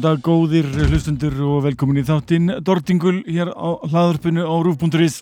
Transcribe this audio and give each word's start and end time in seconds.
dag 0.00 0.20
góðir 0.24 0.66
hlustundur 0.88 1.34
og 1.44 1.58
velkomin 1.66 2.00
í 2.00 2.04
þáttinn. 2.08 2.48
Dortingul 2.64 3.18
hér 3.28 3.50
á 3.52 3.68
hlaðarpinu 3.84 4.42
á 4.42 4.54
Rúf.is 4.64 5.20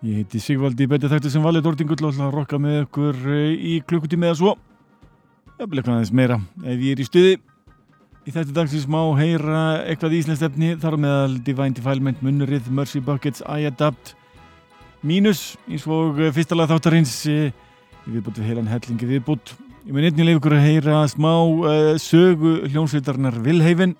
Ég 0.00 0.22
heiti 0.22 0.40
Sigvaldi 0.40 0.86
Betið 0.88 1.12
Þættir 1.12 1.34
sem 1.34 1.44
valið 1.44 1.66
Dortingul 1.66 1.98
og 1.98 2.14
ætla 2.14 2.30
að 2.30 2.36
rokka 2.38 2.58
með 2.58 2.78
ykkur 2.86 3.20
eh, 3.28 3.52
í 3.52 3.74
klukkutími 3.84 4.30
eða 4.30 4.38
svo. 4.40 4.54
Blir 5.60 5.82
eitthvað 5.82 5.98
aðeins 5.98 6.14
meira 6.16 6.40
ef 6.64 6.80
ég 6.80 6.96
er 6.96 7.04
í 7.04 7.06
stuði. 7.06 7.36
Í 8.24 8.32
þetta 8.32 8.56
dagsins 8.56 8.88
má 8.88 9.00
heyra 9.20 9.62
eitthvað 9.84 10.18
íslenskt 10.18 10.48
efni 10.48 10.72
þar 10.80 10.96
meðal 11.04 11.38
Divine 11.44 11.76
Defilement, 11.76 12.24
Munnurrið, 12.24 12.70
Mercy 12.72 13.04
Buckets, 13.04 13.44
I 13.44 13.68
Adapt 13.68 14.14
Mínus 15.04 15.58
eins 15.68 15.84
og 15.84 16.18
fyrsta 16.32 16.56
lag 16.56 16.72
þáttarins 16.72 17.18
eh, 17.28 17.52
við 18.08 18.24
bútum 18.24 18.48
heilan 18.48 18.72
hellingi 18.72 19.14
viðbútt 19.14 19.54
Ég 19.90 19.94
mun 19.96 20.04
einnig 20.06 20.22
leif 20.22 20.36
ykkur 20.38 20.52
að 20.54 20.60
heyra 20.68 20.98
smá 21.10 21.32
uh, 21.34 21.96
sögu 21.98 22.50
hljónsveitarnar 22.70 23.40
Vilheifin 23.42 23.96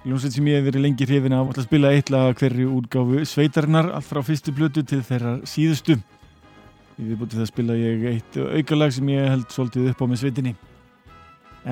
hljónsveit 0.00 0.32
sem 0.32 0.46
ég 0.48 0.56
hef 0.56 0.64
verið 0.70 0.84
lengi 0.86 1.04
hrifin 1.04 1.34
af 1.36 1.50
að 1.52 1.66
spila 1.66 1.90
eitthvað 1.92 2.30
hverju 2.38 2.68
útgáfu 2.78 3.26
sveitarnar 3.28 3.90
allt 3.98 4.08
frá 4.08 4.22
fyrstu 4.24 4.56
blötu 4.56 4.86
til 4.88 5.02
þeirra 5.04 5.34
síðustu. 5.44 5.98
Ég 6.96 7.10
við 7.10 7.20
búin 7.20 7.34
það 7.34 7.44
að 7.44 7.52
spila 7.52 7.76
ég 7.76 8.08
eitt 8.14 8.40
aukalag 8.40 8.96
sem 8.96 9.12
ég 9.12 9.28
held 9.34 9.52
svolítið 9.52 9.92
upp 9.92 10.00
á 10.00 10.06
með 10.08 10.22
sveitinni. 10.24 10.56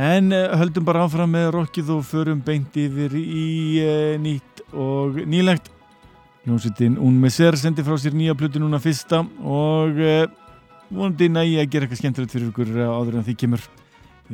En 0.05 0.33
uh, 0.37 0.53
höldum 0.61 0.93
bara 0.93 1.09
áfram 1.09 1.33
með 1.33 1.55
rockið 1.57 1.97
og 1.97 2.09
förum 2.13 2.45
beint 2.45 2.77
yfir 2.77 3.17
í 3.17 3.51
uh, 3.81 4.17
nýtt 4.21 4.67
og 4.77 5.23
nýlegt. 5.25 5.73
Hljónsveitin 6.45 7.01
Un 7.01 7.23
Messer 7.25 7.57
sendi 7.57 7.89
frá 7.89 7.97
sér 7.97 8.21
nýja 8.21 8.37
blötu 8.37 8.61
núna 8.61 8.85
fyrsta 8.85 9.25
og 9.41 10.05
vonandi 10.91 11.31
nægi 11.33 11.59
að 11.61 11.71
gera 11.73 11.87
eitthvað 11.87 12.03
skemmtilegt 12.03 12.37
fyrir 12.37 12.51
ykkur 12.53 12.75
áður 12.87 13.21
en 13.21 13.27
því 13.27 13.39
kemur. 13.45 13.71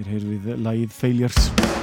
Erum 0.02 0.32
við 0.32 0.52
lagið 0.64 0.96
Failures 0.96 1.81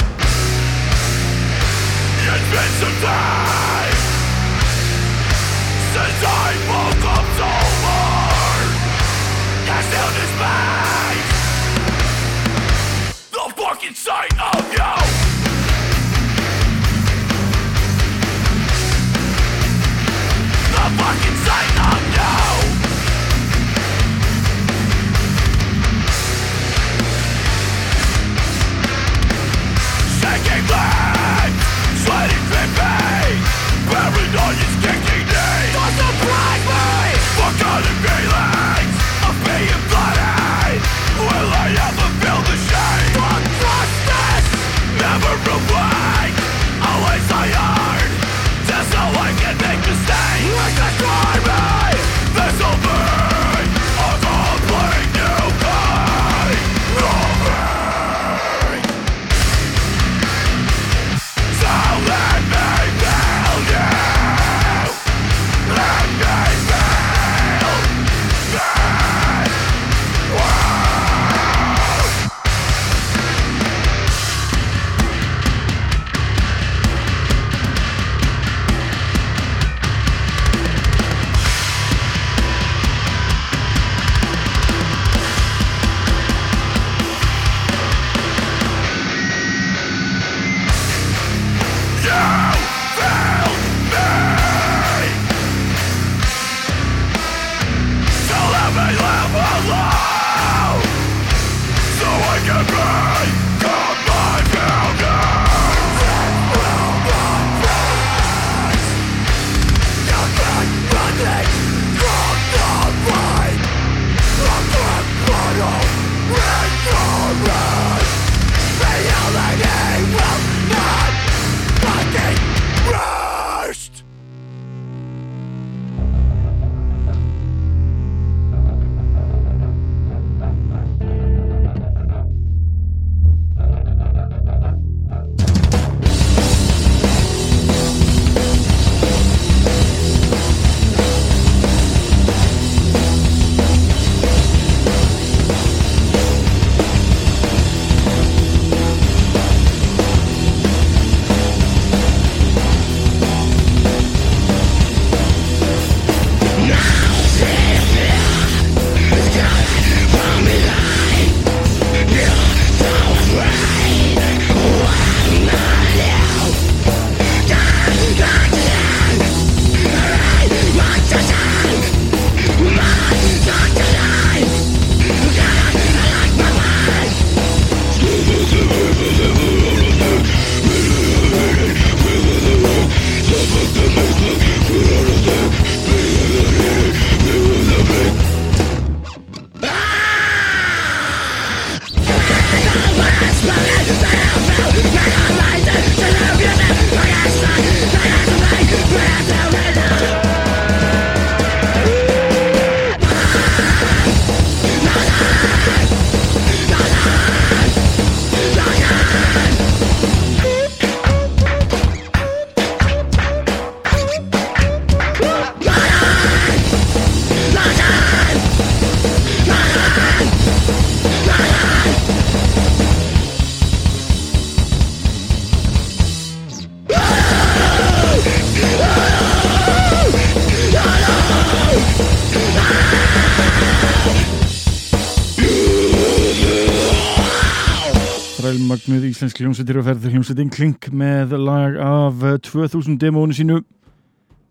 hljómsveitin 240.29 240.51
Klink 240.53 240.87
með 240.93 241.31
lag 241.41 241.73
af 241.81 242.19
2000 242.45 242.99
demónu 243.01 243.33
sínu. 243.33 243.63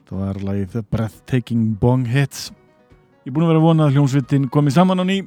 Það 0.08 0.22
var 0.24 0.38
lagið 0.42 0.72
Breathtaking 0.90 1.76
Bong 1.78 2.08
Hits. 2.10 2.48
Ég 3.22 3.30
er 3.30 3.36
búin 3.36 3.44
að 3.46 3.52
vera 3.52 3.60
að 3.60 3.66
vona 3.68 3.86
að 3.86 3.94
hljómsveitin 3.94 4.48
komi 4.50 4.72
saman 4.74 4.98
á 4.98 5.06
ný. 5.06 5.20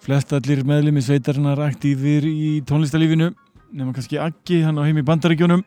Flest 0.00 0.32
allir 0.32 0.64
meðlemi 0.64 1.04
sveitarinnar 1.04 1.60
aktífir 1.66 2.24
í 2.24 2.62
tónlistalífinu 2.64 3.34
nema 3.76 3.92
kannski 3.92 4.16
Aggi, 4.16 4.62
hann 4.64 4.80
á 4.80 4.86
heim 4.88 5.02
í 5.02 5.04
bandaríkjónum 5.04 5.66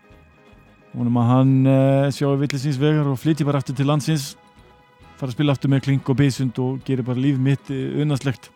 vonum 0.96 1.22
að 1.22 1.30
hann 1.30 1.56
uh, 1.70 2.10
sjá 2.10 2.26
villisins 2.42 2.82
vegar 2.82 3.06
og 3.06 3.22
flytji 3.22 3.46
bara 3.46 3.62
aftur 3.62 3.78
til 3.78 3.86
landsins. 3.86 4.32
Fara 5.20 5.30
að 5.30 5.38
spila 5.38 5.54
aftur 5.54 5.70
með 5.70 5.86
Klink 5.86 6.10
og 6.10 6.18
Beisund 6.18 6.58
og 6.58 6.82
gera 6.88 7.06
bara 7.06 7.22
líf 7.22 7.38
mitt 7.38 7.70
unnaslegt 7.70 8.50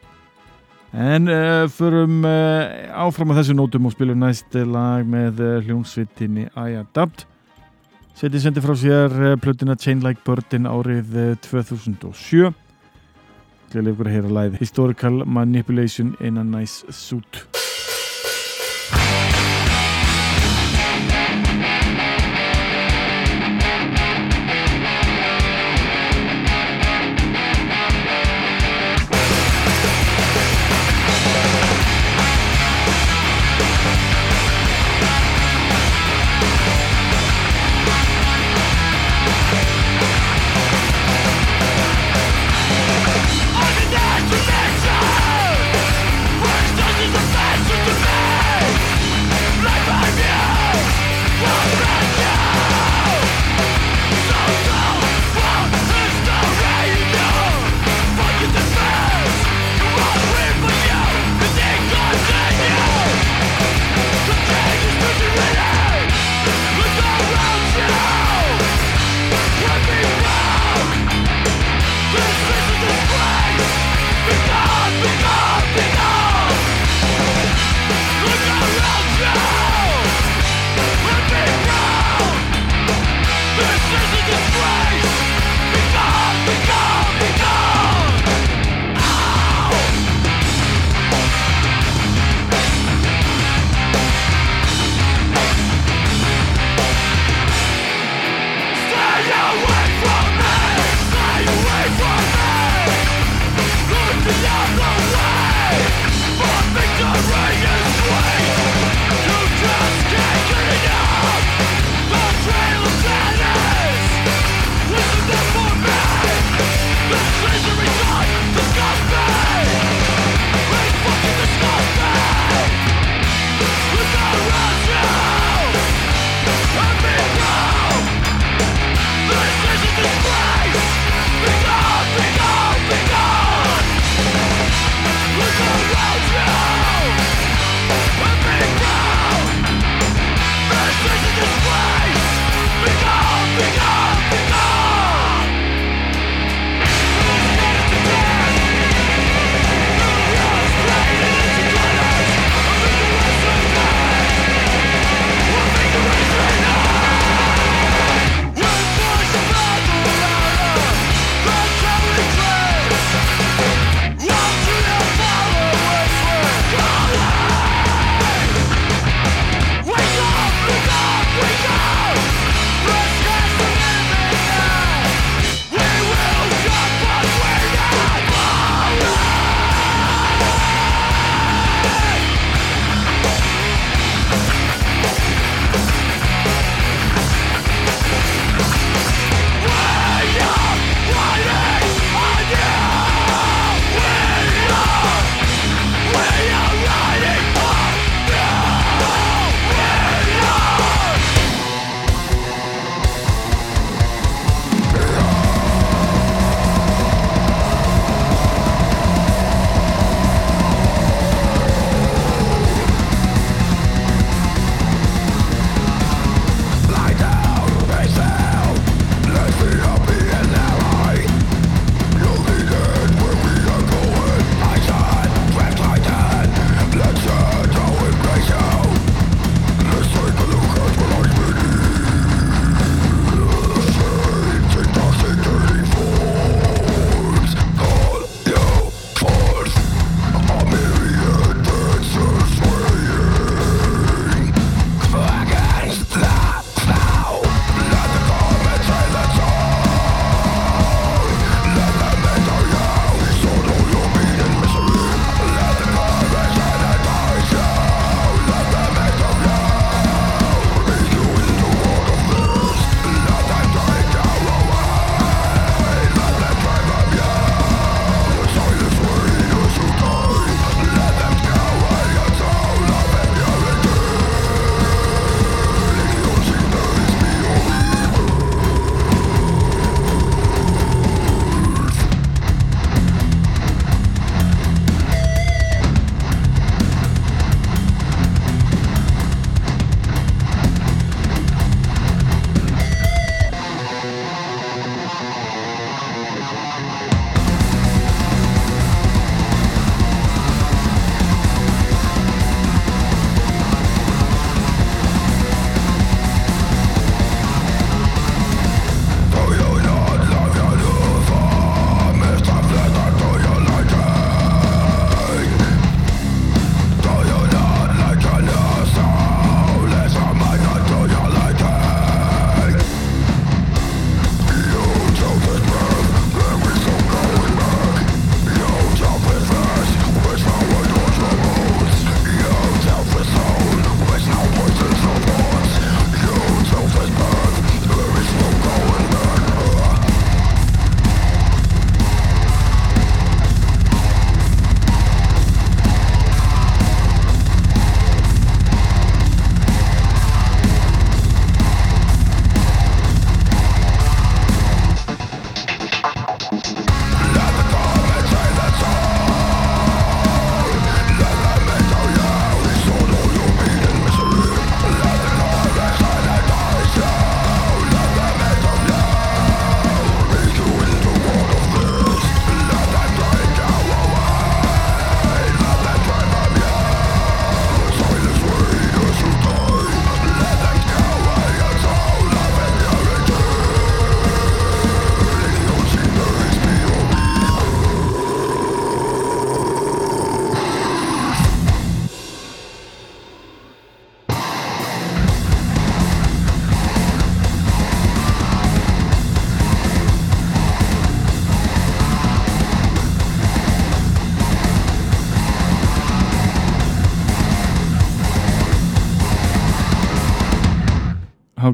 En 0.93 1.27
uh, 1.27 1.69
förum 1.69 2.21
uh, 2.21 2.93
áfram 2.93 3.33
á 3.33 3.41
þessu 3.41 3.55
nótum 3.57 3.87
og 3.89 3.95
spilum 3.95 4.19
næst 4.21 4.53
lag 4.53 5.07
með 5.09 5.39
uh, 5.41 5.53
hljómsvittinni 5.65 6.51
I 6.53 6.75
Adapt. 6.77 7.25
Setið 8.13 8.43
sendi 8.43 8.61
frá 8.61 8.75
sér 8.77 9.15
plötina 9.41 9.73
Chain 9.73 10.03
Like 10.05 10.21
Birdin 10.21 10.69
árið 10.69 11.17
2007. 11.47 12.53
Gleðilega 13.73 13.95
ykkur 13.95 14.11
að 14.11 14.13
heyra 14.19 14.35
læð 14.37 14.59
Historical 14.61 15.23
Manipulation 15.25 16.13
in 16.21 16.37
a 16.37 16.45
Nice 16.45 16.85
Suit. 16.93 17.41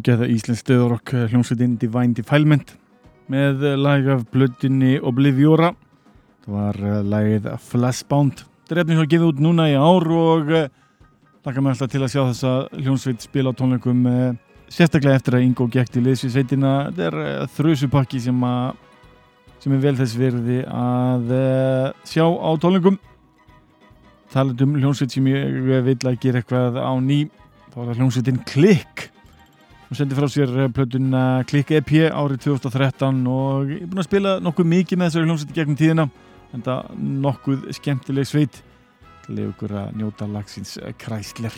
Hágeða 0.09 0.25
Íslands 0.33 0.63
stöðurokk 0.63 1.11
hljómsveitin 1.29 1.75
Divine 1.77 2.15
Defilement 2.17 2.71
með 3.29 3.61
lag 3.77 4.07
af 4.09 4.23
blöddinni 4.33 4.95
Obliviora. 5.05 5.75
Það 6.45 6.55
var 6.55 6.79
eh, 6.81 6.95
lagið 7.05 7.49
Flashbound. 7.61 8.41
Þetta 8.41 8.73
er 8.73 8.81
efnir 8.81 8.97
sem 8.97 9.09
gefið 9.11 9.27
út 9.27 9.43
núna 9.45 9.67
í 9.69 9.75
ár 9.77 10.07
og 10.09 10.49
lakka 11.45 11.61
mig 11.61 11.75
alltaf 11.75 11.91
til 11.93 12.01
að 12.01 12.13
sjá 12.15 12.21
þessa 12.23 12.53
hljómsveit 12.79 13.27
spila 13.27 13.53
á 13.53 13.57
tónleikum 13.59 14.07
eh, 14.09 14.39
sérstaklega 14.73 15.19
eftir 15.19 15.37
að 15.37 15.45
Ingo 15.45 15.69
liðs 15.69 16.25
við 16.25 16.33
sveitina. 16.33 16.73
Þetta 16.87 17.05
er 17.11 17.19
eh, 17.27 17.45
þrjusupakki 17.59 18.23
sem, 18.25 18.47
sem 19.61 19.77
er 19.77 19.85
vel 19.85 19.95
þess 19.99 20.17
verði 20.17 20.63
að 20.65 21.35
sjá 22.01 22.25
á 22.25 22.49
tónleikum. 22.57 22.97
Talandum 24.33 24.73
hljómsveit 24.81 25.13
sem 25.13 25.29
ég 25.29 25.85
vil 25.85 25.99
að 26.01 26.19
gera 26.25 26.41
eitthvað 26.41 26.81
á 26.81 26.93
ný 26.97 27.27
þá 27.69 27.77
er 27.77 27.85
það 27.85 27.95
hljómsveitin 28.01 28.43
Klikk 28.49 29.09
Hún 29.89 29.97
sendi 29.97 30.13
frá 30.13 30.27
sér 30.29 30.51
eh, 30.53 30.69
plötuna 30.69 31.41
Klikk 31.49 31.71
EP 31.73 31.89
árið 32.13 32.43
2013 32.43 33.23
og 33.25 33.71
ég 33.73 33.79
er 33.81 33.89
búin 33.89 34.03
að 34.03 34.05
spila 34.05 34.35
nokkuð 34.37 34.69
mikið 34.75 35.01
með 35.01 35.09
þessari 35.09 35.29
hljómsveiti 35.29 35.57
gegnum 35.57 35.79
tíðina 35.79 36.05
en 36.53 36.65
það 36.67 36.93
nokkuð 37.25 37.65
skemmtileg 37.79 38.29
sveit. 38.29 38.61
Til 39.25 39.41
ykkur 39.47 39.73
að 39.81 39.97
njóta 39.97 40.29
lagsins 40.29 40.77
kræsler 41.01 41.57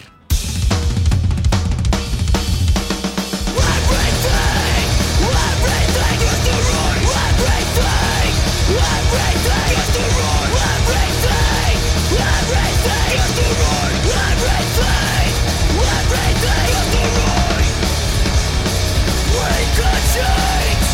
We 19.32 19.62
could 19.78 20.04
change. 20.14 20.88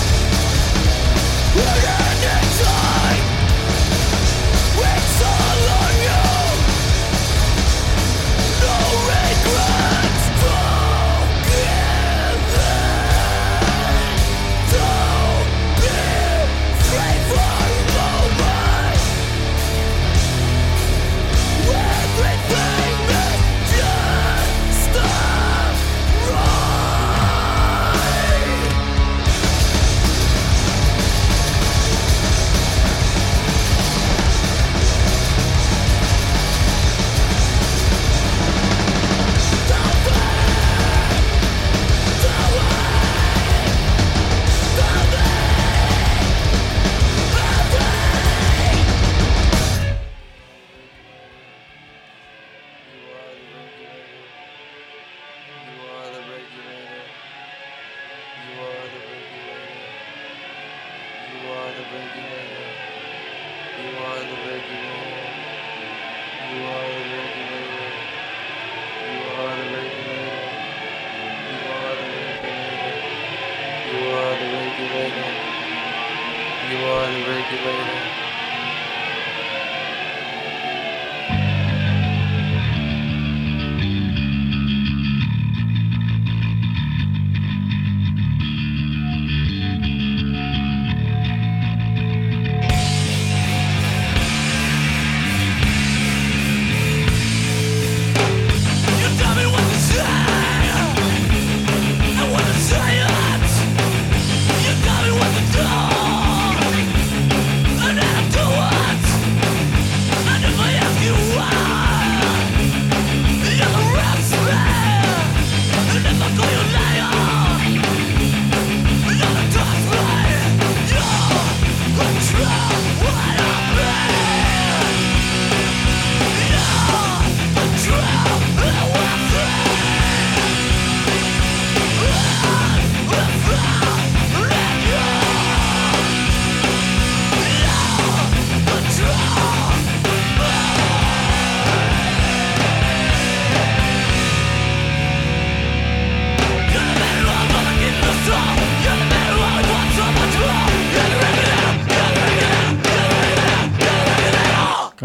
We're 1.56 2.16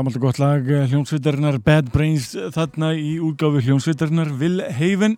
Gammalt 0.02 0.16
og 0.18 0.24
gott 0.24 0.38
lag 0.42 0.66
eh, 0.66 0.88
hljómsveitarinnar 0.90 1.60
Bad 1.62 1.92
Brains 1.94 2.32
þarna 2.50 2.88
í 2.98 3.20
útgáfi 3.22 3.60
hljómsveitarinnar 3.68 4.32
Will 4.40 4.58
Haven 4.74 5.12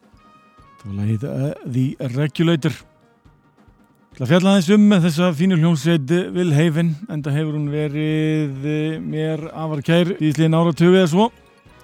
það 0.83 0.83
var 0.91 0.99
lagið 0.99 1.23
uh, 1.25 1.47
The 1.65 2.09
Regulator. 2.13 2.77
Það 4.19 4.33
fjalla 4.35 4.53
þess 4.59 4.75
um 4.77 4.85
þessa 5.07 5.31
fínu 5.39 5.57
hljómsveit 5.63 6.13
Will 6.35 6.53
Haven 6.53 6.91
en 7.09 7.25
það 7.25 7.39
hefur 7.39 7.57
hún 7.57 7.73
verið 7.73 8.69
eh, 8.75 8.99
mér 9.01 9.47
afar 9.55 9.81
kær 9.89 10.13
í 10.19 10.35
slíðin 10.35 10.59
áratögu 10.61 11.01
eða 11.01 11.09
svo. 11.15 11.31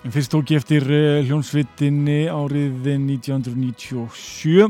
En 0.04 0.12
fyrst 0.12 0.36
tók 0.36 0.52
ég 0.52 0.60
eftir 0.60 0.84
hljómsveitinni 1.24 2.26
árið 2.28 2.84
1997 2.98 4.68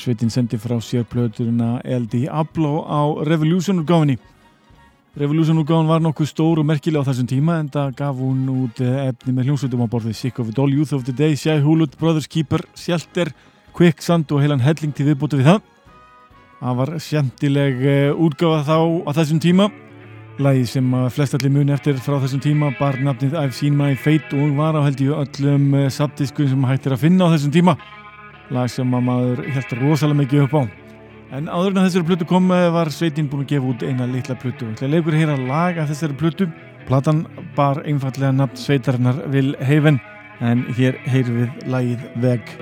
sveitin 0.00 0.32
sendi 0.32 0.56
frá 0.56 0.78
sér 0.80 1.04
plöturina 1.04 1.82
LD 1.84 2.30
Ablo 2.32 2.78
á 2.88 3.28
Revolution 3.28 3.84
úrgáfinni 5.18 5.26
Revolution-útgáðan 5.26 5.88
var 5.88 6.00
nokkuð 6.00 6.28
stór 6.28 6.58
og 6.60 6.66
merkileg 6.66 7.02
á 7.02 7.08
þessum 7.08 7.26
tíma 7.26 7.58
en 7.60 7.68
það 7.68 7.96
gaf 7.96 8.16
hún 8.16 8.48
út 8.48 8.80
eh, 8.80 9.08
efni 9.08 9.32
með 9.32 9.48
hljómsveitum 9.48 9.82
á 9.82 9.88
borðið 9.90 10.16
Sick 10.16 10.38
of 10.38 10.48
it 10.48 10.58
all, 10.58 10.70
Youth 10.70 10.94
of 10.94 11.04
the 11.04 11.12
Day, 11.12 11.34
Shai 11.34 11.60
Hulud, 11.60 11.96
Brothers 11.98 12.28
Keeper, 12.28 12.62
Shelter, 12.74 13.32
Quicksand 13.74 14.30
og 14.30 14.40
heilan 14.42 14.60
helling 14.60 14.94
til 14.94 15.06
viðbútu 15.08 15.38
við 15.38 15.50
það. 15.50 15.60
Það 16.60 16.78
var 16.78 16.94
sjæntileg 16.98 17.82
eh, 17.82 18.14
útgáða 18.14 18.64
þá 18.66 18.78
á 19.06 19.10
þessum 19.18 19.42
tíma. 19.42 19.70
Lægi 20.38 20.66
sem 20.70 20.90
flestallir 21.10 21.50
muni 21.50 21.74
eftir 21.74 21.98
frá 21.98 22.20
þessum 22.22 22.42
tíma 22.42 22.72
bar 22.78 22.98
nafnið 23.02 23.34
I've 23.34 23.56
Seen 23.56 23.74
My 23.78 23.96
Fate 23.98 24.38
og 24.38 24.54
var 24.58 24.78
á 24.78 24.86
held 24.86 25.02
í 25.02 25.10
öllum 25.10 25.72
eh, 25.74 25.88
sabdiskum 25.90 26.50
sem 26.50 26.68
hættir 26.68 26.94
að 26.94 27.08
finna 27.08 27.26
á 27.26 27.34
þessum 27.34 27.54
tíma. 27.54 27.78
Lag 28.54 28.70
sem 28.70 28.86
maður 28.86 29.42
heldur 29.50 29.82
rosalega 29.82 30.22
mikið 30.22 30.46
upp 30.46 30.62
á. 30.62 30.77
En 31.28 31.48
áður 31.52 31.74
en 31.74 31.82
þessari 31.84 32.08
plötu 32.08 32.26
kom 32.28 32.46
eh, 32.54 32.70
var 32.72 32.88
Sveitin 32.92 33.28
búin 33.28 33.44
að 33.44 33.50
gefa 33.52 33.72
út 33.72 33.82
eina 33.84 34.06
litla 34.08 34.36
plötu. 34.40 34.70
Það 34.78 34.94
leikur 34.94 35.16
að 35.16 35.20
heyra 35.22 35.36
lag 35.50 35.80
af 35.82 35.90
þessari 35.92 36.16
plötu. 36.22 36.48
Platan 36.88 37.26
bar 37.56 37.82
einfallega 37.84 38.32
nafn 38.32 38.56
Sveitarinnar 38.56 39.20
Vil 39.34 39.52
Heifen 39.60 40.00
en 40.40 40.64
hér 40.78 40.96
heyr 41.10 41.28
við 41.28 41.68
lagið 41.68 42.08
Veg. 42.24 42.56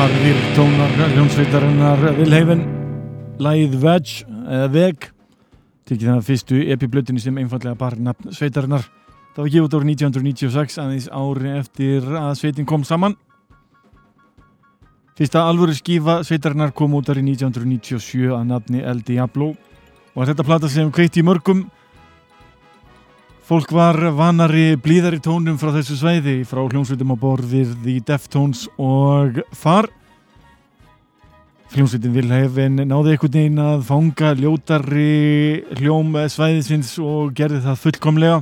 Harðir 0.00 0.38
tónar 0.56 0.92
hljómsveitarinnar 1.12 2.00
Vilheifen 2.16 2.60
Læð 3.42 3.74
Veg 3.82 4.12
eða 4.48 4.68
Veg 4.72 5.02
tekið 5.88 6.06
það 6.08 6.22
fyrstu 6.24 6.60
epiblötinu 6.72 7.20
sem 7.20 7.36
einfallega 7.42 7.76
bar 7.76 7.98
nafn 8.00 8.32
sveitarinnar. 8.32 8.86
Það 9.34 9.42
var 9.42 9.50
gefið 9.52 9.76
árið 9.76 9.90
1996 9.90 10.78
aðeins 10.80 11.08
ári 11.12 11.52
eftir 11.58 12.06
að 12.16 12.30
sveitin 12.38 12.68
kom 12.70 12.86
saman. 12.88 13.18
Fyrsta 15.20 15.44
alvöru 15.50 15.76
skífa 15.76 16.20
sveitarinnar 16.24 16.72
kom 16.72 16.96
út 16.96 17.12
árið 17.12 17.34
1997 17.34 18.32
að 18.38 18.48
nafni 18.54 18.80
El 18.80 19.04
Diablo. 19.04 19.52
Og 20.14 20.24
þetta 20.30 20.48
plata 20.48 20.72
sem 20.72 20.88
kveitti 20.94 21.20
í 21.20 21.28
mörgum 21.28 21.66
Fólk 23.50 23.72
var 23.74 23.96
vanari 24.14 24.76
blíðari 24.78 25.18
tónum 25.18 25.56
frá 25.58 25.72
þessu 25.74 25.96
sveiði 25.98 26.44
frá 26.46 26.60
hljómsveitum 26.70 27.10
á 27.10 27.16
borðir 27.18 27.72
The 27.82 27.96
Deftones 28.06 28.60
og 28.78 29.40
Far. 29.58 29.88
Hljómsveitin 31.72 32.14
Vilhefin 32.14 32.78
náði 32.78 33.16
einhvern 33.16 33.34
veginn 33.34 33.58
að 33.58 33.82
fanga 33.88 34.30
ljótari 34.38 35.64
hljóm 35.80 36.14
sveiðisins 36.30 36.92
og 37.02 37.34
gerði 37.34 37.64
það 37.64 37.82
fullkomlega. 37.88 38.38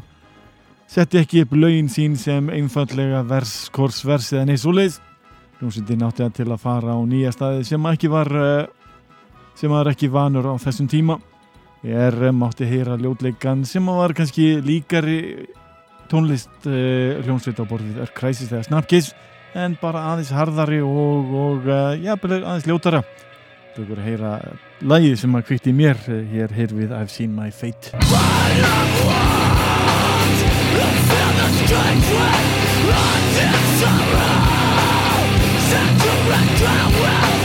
Setti 0.93 1.23
ekki 1.23 1.47
upp 1.47 1.57
laugin 1.57 1.89
sín 1.89 2.21
sem 2.21 2.53
einfallega 2.53 3.25
vers, 3.33 3.55
kors, 3.73 4.03
vers 4.05 4.29
eða 4.37 4.61
leiðs. 4.77 5.01
Hljómsveitin 5.63 6.05
átti 6.05 6.27
að 6.27 6.37
til 6.43 6.51
að 6.53 6.61
fara 6.67 6.93
á 6.93 7.01
nýja 7.01 7.33
staði 7.33 7.65
sem 7.65 7.81
var, 8.13 8.29
eh, 8.29 8.67
sem 9.57 9.73
var 9.73 9.89
ekki 9.89 10.13
vanur 10.13 10.53
á 10.53 10.55
þessum 10.61 10.93
tíma. 10.93 11.17
Ég 11.87 11.95
er 11.95 12.17
eh, 12.27 12.35
mátti 12.35 12.67
heyra 12.67 12.97
ljótleikan 12.99 13.63
sem 13.69 13.87
var 13.87 14.15
kannski 14.17 14.59
líkari 14.65 15.47
tónlist 16.09 16.51
uh, 16.65 17.21
hljómsveit 17.21 17.61
á 17.61 17.69
borðið 17.69 17.99
er 18.01 18.11
Crisis 18.17 18.49
eða 18.49 18.65
Snapkiss 18.65 19.13
en 19.59 19.77
bara 19.81 20.07
aðeins 20.15 20.33
harðari 20.33 20.81
og, 20.81 21.35
og 21.37 21.69
uh, 21.69 21.93
já, 22.01 22.15
aðeins 22.17 22.65
ljótara 22.69 23.03
þú 23.77 23.85
verður 23.85 24.01
að 24.01 24.09
heyra 24.09 24.33
lagið 24.89 25.19
sem 25.21 25.37
að 25.37 25.47
kvitt 25.51 25.69
í 25.69 25.77
mér 25.77 26.01
hér 26.33 26.57
heyr 26.57 26.73
við 26.81 26.97
I've 26.97 27.13
Seen 27.13 27.37
My 27.37 27.53
Fate 27.53 27.93
Carry 36.89 37.38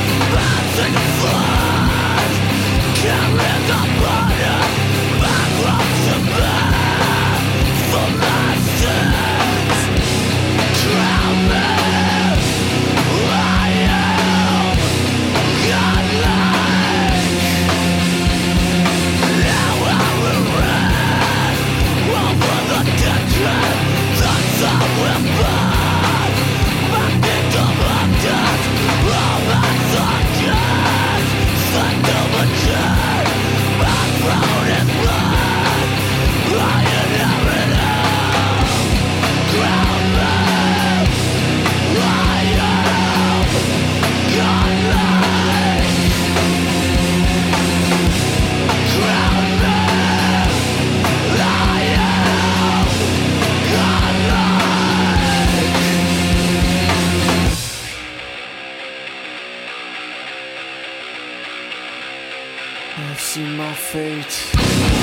see 63.34 63.42
my 63.58 63.74
fate. 63.74 65.03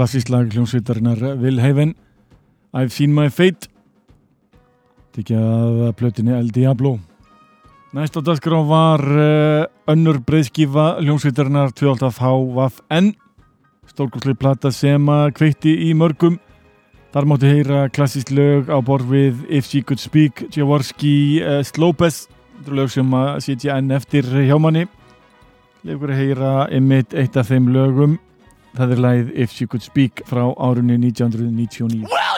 Klassísk 0.00 0.30
lag 0.32 0.48
hljómsveitarinnar 0.48 1.18
Vilheifen 1.36 1.90
I've 2.72 2.88
Seen 2.88 3.12
My 3.12 3.28
Fate. 3.28 3.68
Tekja 5.12 5.36
að 5.36 5.90
plötinni 5.98 6.32
El 6.32 6.48
Diablo. 6.54 6.94
Næst 7.92 8.16
á 8.16 8.24
dagskrá 8.24 8.62
var 8.64 9.04
uh, 9.04 9.66
önnur 9.92 10.22
breyðskifa 10.24 11.02
hljómsveitarinnar 11.02 11.74
12HVN 11.76 13.10
stórkoslega 13.90 14.40
plata 14.40 14.72
sem 14.72 15.04
að 15.12 15.34
kveikti 15.36 15.74
í 15.90 15.90
mörgum. 15.92 16.40
Þar 17.12 17.28
máttu 17.28 17.52
heyra 17.52 17.82
klassísk 17.92 18.32
lög 18.32 18.72
á 18.72 18.80
borð 18.80 19.12
við 19.12 19.44
If 19.52 19.68
She 19.68 19.82
Could 19.84 20.00
Speak, 20.00 20.46
Jaworski 20.56 21.42
uh, 21.44 21.60
Slopez, 21.66 22.22
þetta 22.56 22.72
er 22.72 22.80
lög 22.80 22.96
sem 22.96 23.12
að 23.20 23.30
sitja 23.50 23.76
enn 23.76 23.92
eftir 24.00 24.32
hjá 24.48 24.56
manni. 24.56 24.88
Lefur 25.84 26.16
að 26.16 26.24
heyra 26.24 26.56
einmitt 26.72 27.12
eitt 27.12 27.36
af 27.36 27.52
þeim 27.52 27.68
lögum 27.76 28.16
það 28.76 28.92
er 28.94 29.02
læð 29.06 29.32
If 29.34 29.50
She 29.52 29.66
Could 29.66 29.82
Speak 29.82 30.22
frá 30.26 30.44
árunni 30.56 30.96
1999 30.98 32.06
well, 32.08 32.36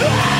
yeah, 0.00 0.31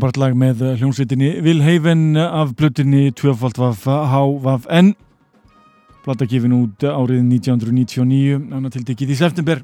frábært 0.00 0.16
lag 0.16 0.36
með 0.38 0.62
hljómsveitinni 0.80 1.42
Vilheifen 1.44 2.14
af 2.16 2.54
blöttinni 2.56 3.10
2.HVN 3.20 4.94
Plata 6.06 6.28
gefin 6.30 6.54
út 6.56 6.86
árið 6.88 7.20
1999 7.26 8.38
ána 8.48 8.72
tildekið 8.72 9.12
í 9.12 9.18
september. 9.18 9.60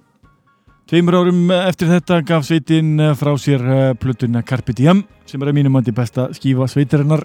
Tveimur 0.90 1.16
árum 1.22 1.40
eftir 1.56 1.88
þetta 1.88 2.20
gaf 2.28 2.44
sveitin 2.44 3.00
frá 3.16 3.32
sér 3.40 3.64
plötuna 3.96 4.44
Carpe 4.44 4.76
Diem 4.76 5.06
sem 5.24 5.40
er 5.40 5.54
að 5.54 5.56
mínum 5.62 5.80
andi 5.80 5.96
besta 5.96 6.28
skífa 6.36 6.68
sveitarinnar. 6.68 7.24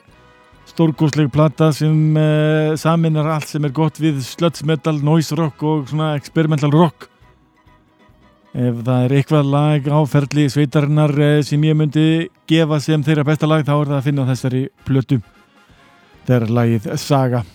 Stórgóðsleg 0.72 1.28
plata 1.36 1.74
sem 1.76 2.16
uh, 2.16 2.78
saminar 2.80 3.28
allt 3.36 3.52
sem 3.52 3.68
er 3.68 3.76
gott 3.76 4.00
við 4.00 4.24
slötsmetal, 4.24 5.02
noise 5.04 5.36
rock 5.36 5.68
og 5.68 5.90
svona 5.92 6.14
experimental 6.16 6.72
rock 6.72 7.11
ef 8.52 8.82
það 8.84 9.06
er 9.06 9.16
eitthvað 9.20 9.54
lag 9.54 9.88
á 9.88 10.00
ferli 10.12 10.48
sveitarinnar 10.52 11.16
eh, 11.20 11.40
sem 11.48 11.64
ég 11.64 11.78
myndi 11.78 12.28
gefa 12.50 12.82
sem 12.84 13.04
þeirra 13.04 13.28
besta 13.28 13.48
lag 13.48 13.64
þá 13.64 13.74
er 13.78 13.94
það 13.94 13.98
að 14.02 14.06
finna 14.10 14.28
þessari 14.28 14.68
plötu. 14.88 15.22
Það 16.28 16.38
er 16.38 16.54
lagið 16.60 16.94
Saga 17.02 17.46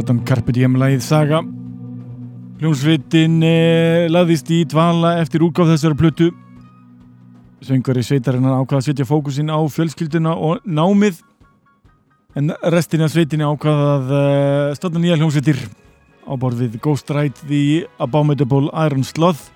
platan 0.00 0.20
Carpe 0.24 0.52
Diem 0.56 0.78
lagið 0.80 1.02
Saga. 1.04 1.38
Hljómsveitin 2.60 3.34
eh, 3.44 4.06
laðist 4.08 4.48
í 4.48 4.62
dvala 4.68 5.18
eftir 5.20 5.42
útgáð 5.44 5.74
þessara 5.74 5.98
plötu. 5.98 6.30
Söngari 7.60 8.00
sveitarinnar 8.06 8.62
ákvaða 8.62 8.80
að 8.80 8.86
setja 8.86 9.04
fókusin 9.08 9.52
á 9.52 9.60
fjölskylduna 9.68 10.32
og 10.32 10.64
námið 10.64 11.18
en 12.38 12.54
restin 12.72 13.04
af 13.04 13.12
sveitinni 13.12 13.44
ákvaða 13.44 13.90
að 13.98 14.12
uh, 14.14 14.72
standa 14.78 15.02
nýja 15.02 15.18
hljómsveitir. 15.20 15.60
Á 16.24 16.32
borð 16.40 16.62
við 16.64 16.78
Ghost 16.80 17.12
Ride 17.12 17.44
The 17.44 17.84
Abominable 18.00 18.72
Iron 18.86 19.04
Sloth 19.04 19.50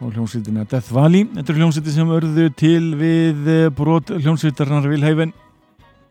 og 0.00 0.16
hljómsveitina 0.16 0.66
Death 0.66 0.90
Valley. 0.96 1.28
Þetta 1.36 1.54
er 1.54 1.62
hljómsveiti 1.62 1.94
sem 1.94 2.10
örðu 2.16 2.48
til 2.58 2.90
við 2.98 3.54
eh, 3.54 3.70
brot 3.70 4.10
hljómsveitarnar 4.18 4.90
Vilhæfen 4.90 5.36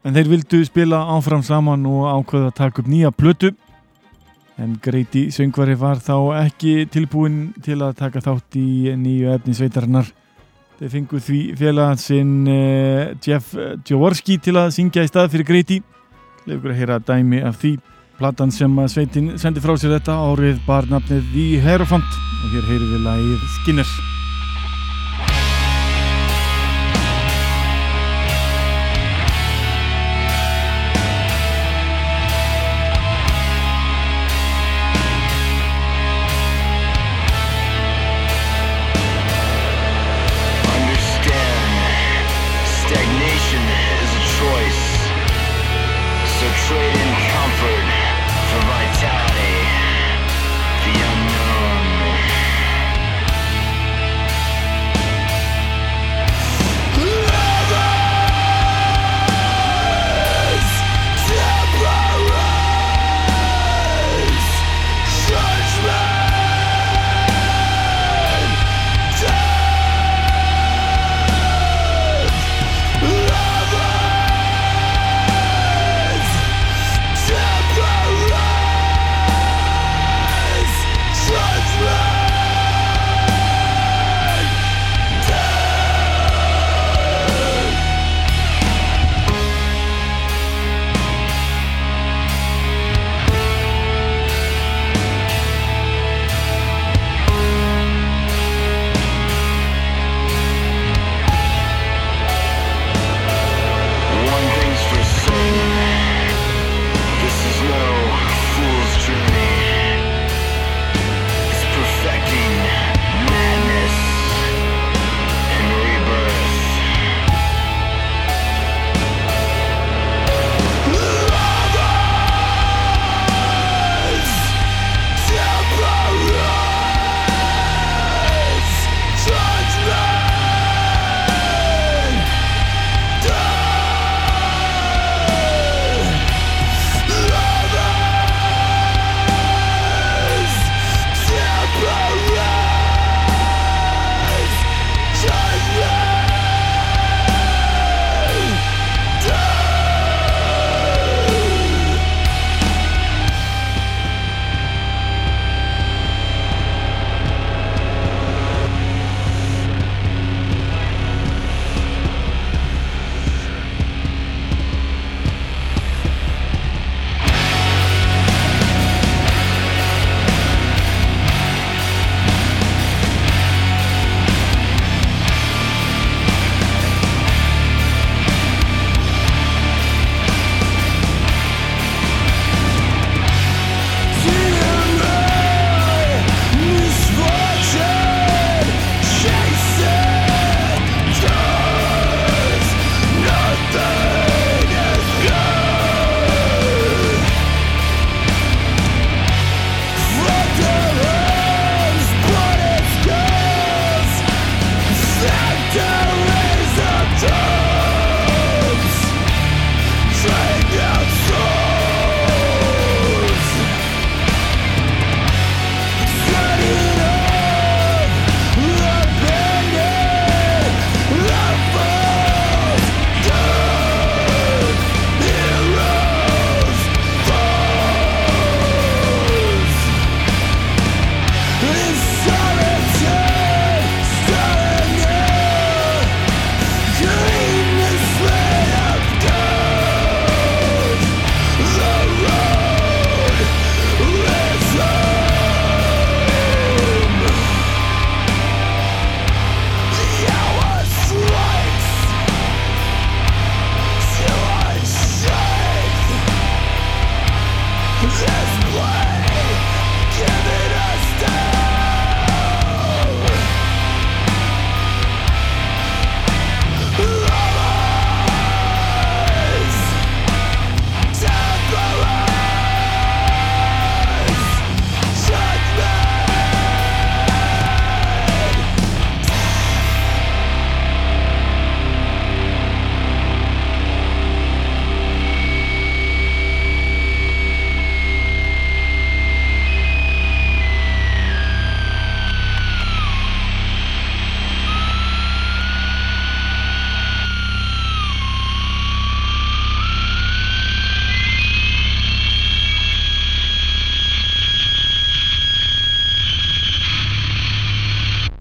en 0.04 0.16
þeir 0.16 0.30
vildu 0.34 0.62
spila 0.68 1.02
áfram 1.16 1.44
saman 1.46 1.86
og 1.90 2.08
ákvaða 2.08 2.52
að 2.52 2.58
taka 2.60 2.82
upp 2.84 2.92
nýja 2.92 3.12
plötu. 3.16 3.52
En 4.60 4.76
Greiti 4.84 5.30
söngvari 5.32 5.78
var 5.80 6.02
þá 6.04 6.16
ekki 6.42 6.88
tilbúin 6.92 7.54
til 7.64 7.80
að 7.80 7.96
taka 8.02 8.24
þátt 8.24 8.58
í 8.60 8.96
nýju 9.00 9.32
efni 9.36 9.56
sveitarnar 9.56 10.10
þeir 10.80 10.92
fengu 10.94 11.20
því 11.24 11.40
félagsinn 11.60 12.36
uh, 12.48 13.16
Jeff 13.24 13.56
Jaworski 13.88 14.40
til 14.44 14.56
að 14.60 14.74
syngja 14.76 15.04
í 15.04 15.12
stað 15.12 15.34
fyrir 15.36 15.48
Greiti. 15.48 15.82
Lefur 16.48 16.74
að 16.74 16.80
heyra 16.80 17.00
dæmi 17.04 17.44
af 17.44 17.60
því 17.62 17.76
platan 18.20 18.52
sem 18.52 18.80
sveitin 18.92 19.34
sendi 19.40 19.64
frá 19.64 19.76
sér 19.80 19.98
þetta 19.98 20.20
árið 20.28 20.64
bar 20.68 20.88
nafnið 20.92 21.28
The 21.34 21.50
Hierophant. 21.66 22.24
Og 22.40 22.56
hér 22.56 22.72
heyrir 22.72 22.96
við 22.96 23.06
lagið 23.08 23.52
Skinner 23.60 24.19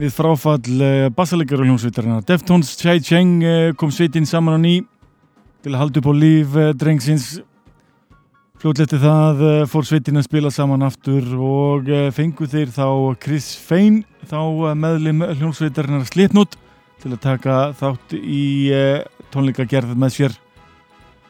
við 0.08 0.16
fráfall 0.16 0.80
eh, 0.84 1.08
bassalegar 1.12 1.60
og 1.60 1.68
hljómsveitarina 1.68 2.22
Deftones, 2.26 2.72
Chai 2.80 2.98
Cheng 3.04 3.42
eh, 3.44 3.74
kom 3.76 3.92
sveitin 3.92 4.26
saman 4.28 4.56
á 4.56 4.60
ný 4.60 4.80
til 5.64 5.74
að 5.74 5.82
halda 5.82 6.00
upp 6.00 6.08
á 6.08 6.14
líf 6.16 6.56
eh, 6.56 6.72
drengsins. 6.72 7.26
Fljóðletti 8.58 8.98
það 8.98 9.42
fór 9.70 9.86
sveitin 9.86 10.18
að 10.18 10.26
spila 10.26 10.50
saman 10.50 10.82
aftur 10.82 11.26
og 11.38 11.90
fengu 12.10 12.48
þeir 12.50 12.72
þá 12.74 12.88
Chris 13.22 13.52
Fein 13.54 14.00
þá 14.26 14.74
meðlim 14.74 15.22
hljómsveitarina 15.22 16.02
Slipnut 16.08 16.56
til 16.98 17.12
að 17.12 17.22
taka 17.22 17.58
þátt 17.78 18.16
í 18.18 18.72
tónleikagerð 19.30 19.94
með 19.94 20.14
sér. 20.16 20.34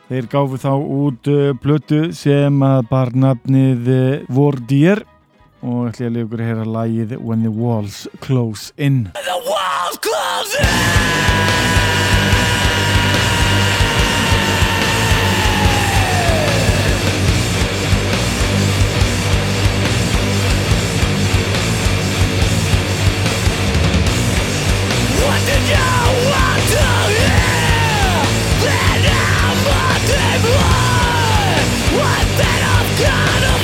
Þeir 0.08 0.30
gáfu 0.32 0.62
þá 0.62 0.72
út 0.80 1.28
blötu 1.60 2.00
sem 2.16 2.64
bar 2.88 3.12
nafnið 3.12 3.92
Vordier 4.32 5.04
og 5.62 5.88
ætla 5.88 6.06
ég 6.06 6.10
að 6.10 6.14
lifa 6.16 6.26
ykkur 6.28 6.42
að 6.42 6.50
heyra 6.50 6.66
lægið 6.76 7.16
When 7.18 7.42
the 7.42 7.52
Walls 7.52 8.06
Close 8.20 8.72
In. 8.76 9.10
The 9.14 9.38
Walls 9.48 9.98
Close 10.04 10.62
In! 10.62 11.18
Óhugnili 25.28 25.74
tónar 33.38 33.57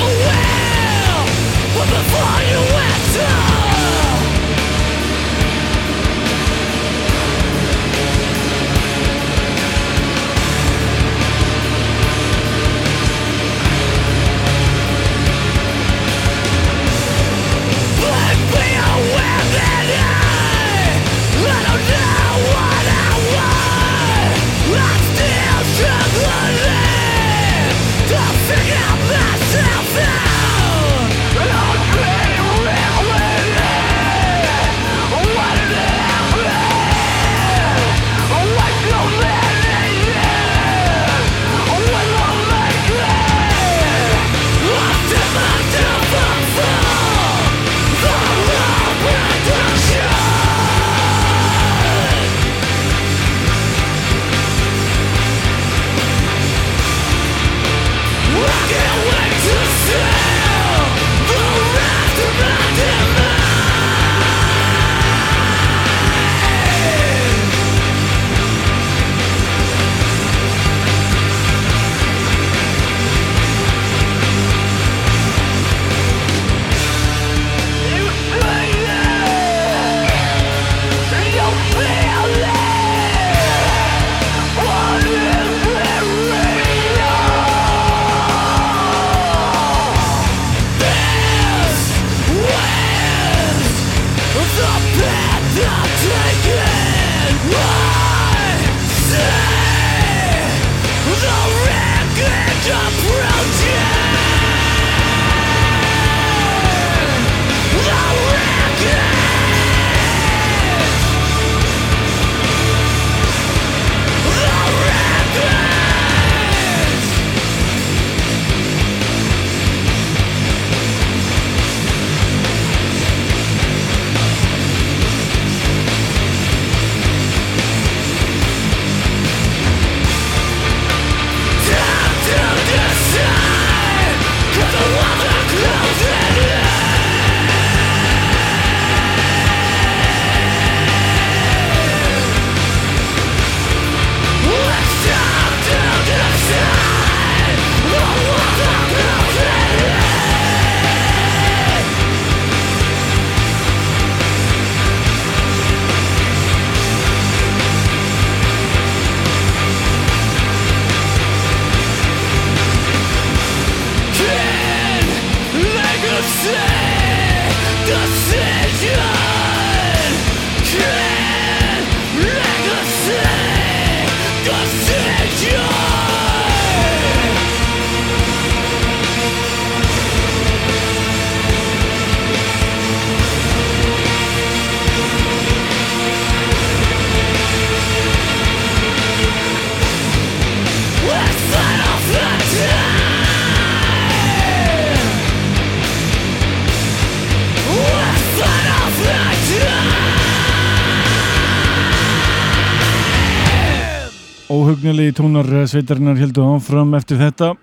sveitarinnar 205.63 206.17
heldur 206.19 206.55
áfram 206.55 206.93
eftir 206.97 207.19
þetta. 207.21 207.53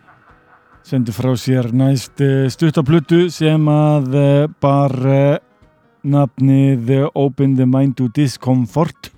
Sendu 0.87 1.13
frá 1.15 1.31
sér 1.39 1.69
næst 1.77 2.23
eh, 2.25 2.49
stuttaplutu 2.51 3.27
sem 3.31 3.69
að 3.71 4.17
eh, 4.19 4.47
bar 4.63 4.95
eh, 5.07 5.37
nafnið 6.03 6.91
Open 7.13 7.57
the 7.59 7.67
Mind 7.69 7.99
to 8.01 8.09
Discomfort. 8.15 9.13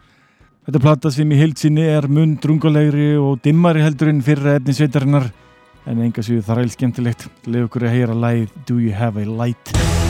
Þetta 0.67 0.83
platta 0.83 1.13
sem 1.15 1.33
í 1.33 1.41
heilsinni 1.41 1.87
er 1.89 2.09
mun 2.09 2.37
drungulegri 2.41 3.15
og 3.21 3.41
dimmari 3.45 3.85
heldur 3.85 4.13
en 4.13 4.23
fyrra 4.25 4.59
efni 4.59 4.77
sveitarinnar 4.77 5.31
en 5.89 6.01
enga 6.05 6.25
séu 6.25 6.45
þar 6.45 6.65
heil 6.65 6.73
skemmtilegt. 6.73 7.29
Leið 7.49 7.69
okkur 7.69 7.89
að 7.89 7.99
heyra 7.99 8.23
læð 8.27 8.49
Do 8.69 8.81
You 8.81 8.97
Have 8.97 9.21
a 9.23 9.29
Light 9.29 10.04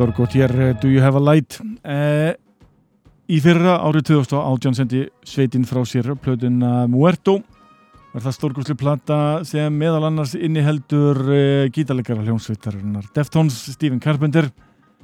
Stórgótt 0.00 0.32
hér 0.32 0.50
eh, 0.56 0.76
Do 0.80 0.88
You 0.88 1.02
Have 1.04 1.18
a 1.18 1.20
Light? 1.20 1.58
Eh, 1.84 2.32
Í 3.28 3.36
fyrra 3.44 3.74
árið 3.84 4.06
2018 4.08 4.78
sendi 4.78 5.00
Sveitin 5.28 5.66
frá 5.68 5.82
sér 5.84 6.08
plötuna 6.16 6.86
Muerto. 6.88 7.34
Var 8.14 8.24
það 8.24 8.34
stórgóðslu 8.38 8.76
plata 8.80 9.18
sem 9.44 9.76
meðal 9.76 10.06
annars 10.08 10.32
inniheldur 10.34 11.20
eh, 11.28 11.68
gítalegara 11.68 12.24
hljómsveitarinnar 12.24 13.10
Deftones, 13.12 13.60
Stephen 13.76 14.00
Carpenter 14.00 14.48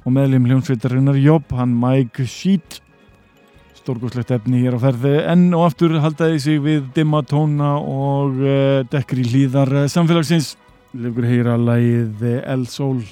og 0.01 0.17
meðlum 0.17 0.49
hljómsveitarinnar 0.49 1.21
Jobb, 1.21 1.53
hann 1.53 1.77
Mike 1.77 2.25
Sheet. 2.25 2.81
Stórgóðslegt 3.77 4.33
efni 4.33 4.65
hér 4.65 4.75
á 4.75 4.79
ferði 4.81 5.13
enn 5.29 5.51
og 5.53 5.69
aftur 5.69 5.93
haldaði 6.01 6.41
sig 6.41 6.63
við 6.65 6.89
dimma 6.97 7.21
tóna 7.21 7.75
og 7.77 8.41
eh, 8.41 8.81
dekkri 8.89 9.29
hlýðar 9.29 9.83
eh, 9.83 9.91
samfélagsins. 9.93 10.55
Legur 10.97 11.29
heyra 11.29 11.53
lægið 11.61 12.31
El 12.41 12.65
Sol 12.65 13.05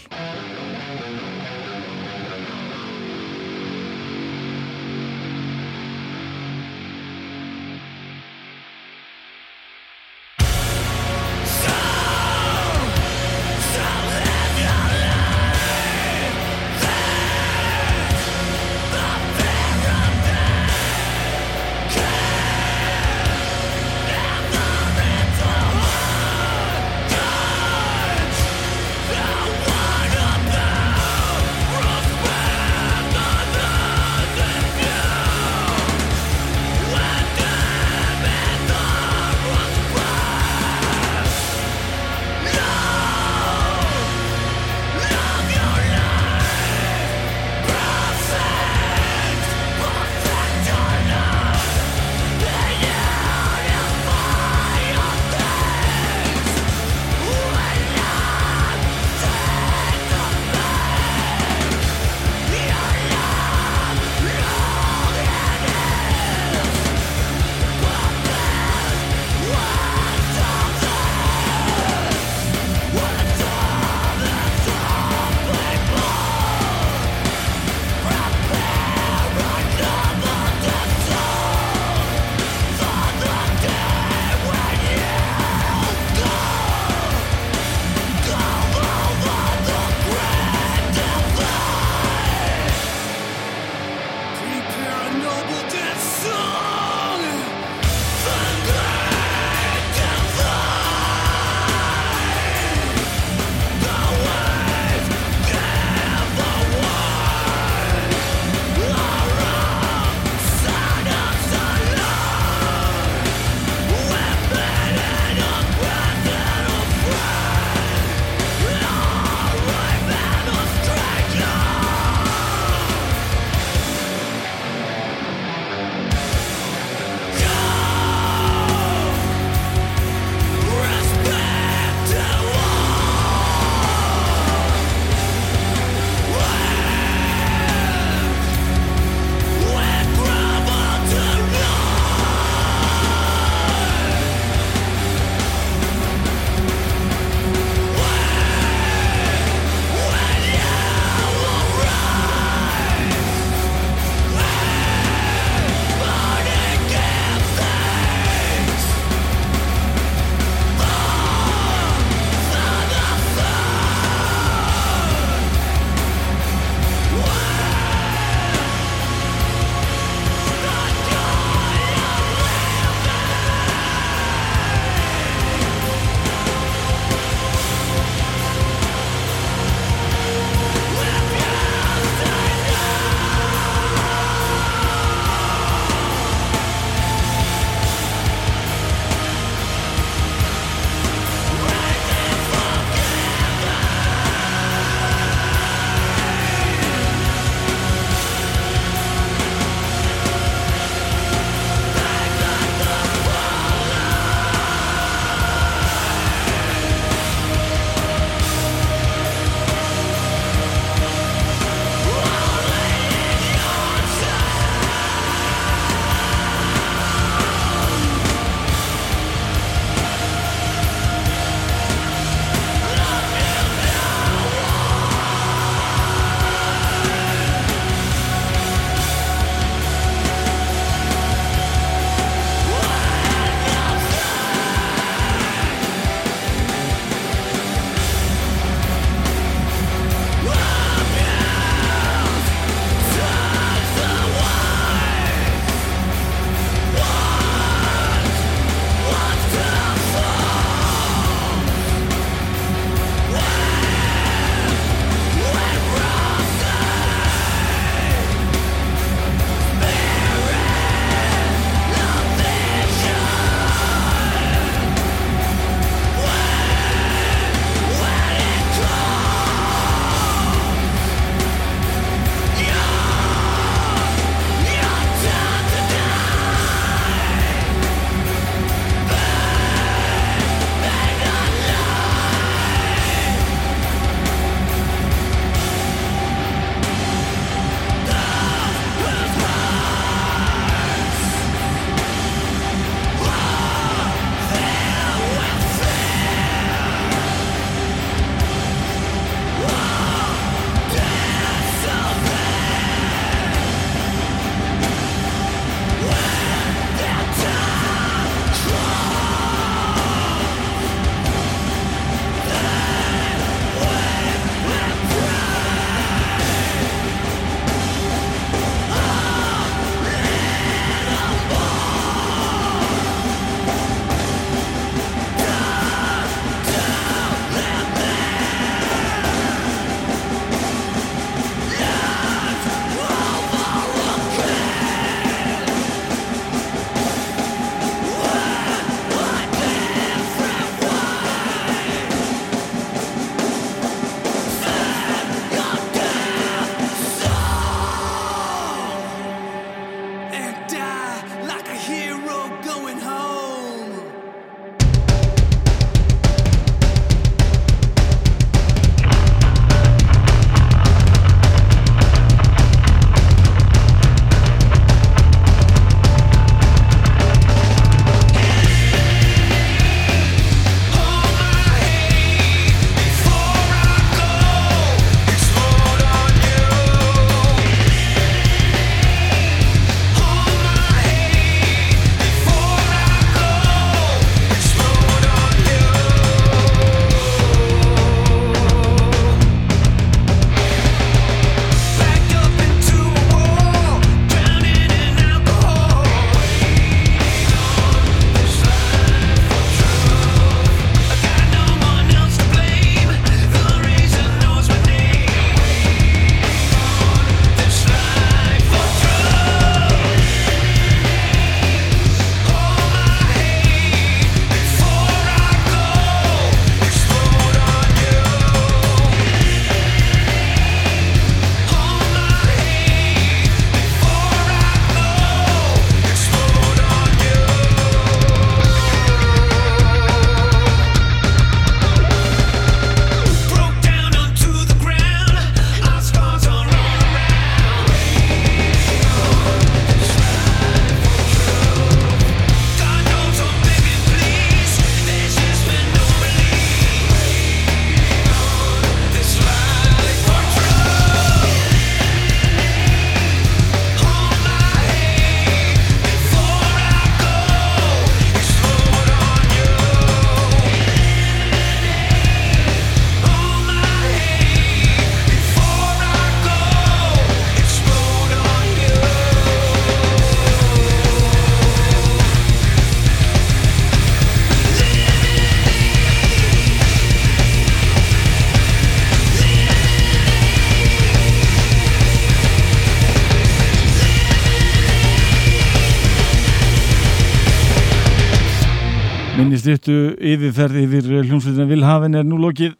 styrtu 489.76 490.16
yfirferð 490.24 490.78
yfir 490.80 491.08
hljómsveitina 491.26 491.68
Vilhafin 491.68 492.16
er 492.16 492.24
nú 492.24 492.38
lokið. 492.40 492.76